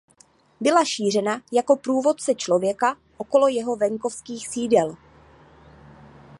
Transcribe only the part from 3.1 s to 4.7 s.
okolo jeho venkovských